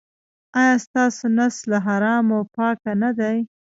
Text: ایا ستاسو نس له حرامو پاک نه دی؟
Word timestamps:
ایا 0.59 0.75
ستاسو 0.85 1.25
نس 1.37 1.55
له 1.69 1.77
حرامو 1.85 2.39
پاک 2.55 2.77
نه 3.01 3.09
دی؟ 3.17 3.37